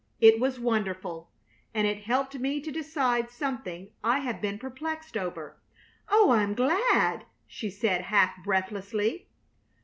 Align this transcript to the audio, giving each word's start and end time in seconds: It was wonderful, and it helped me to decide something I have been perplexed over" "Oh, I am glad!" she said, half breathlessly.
It 0.19 0.39
was 0.39 0.59
wonderful, 0.59 1.29
and 1.75 1.85
it 1.85 2.05
helped 2.05 2.33
me 2.39 2.59
to 2.61 2.71
decide 2.71 3.29
something 3.29 3.91
I 4.03 4.17
have 4.21 4.41
been 4.41 4.57
perplexed 4.57 5.15
over" 5.15 5.57
"Oh, 6.09 6.31
I 6.31 6.41
am 6.41 6.55
glad!" 6.55 7.25
she 7.45 7.69
said, 7.69 8.01
half 8.05 8.43
breathlessly. 8.43 9.27